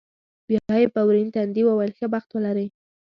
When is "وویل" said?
1.65-1.91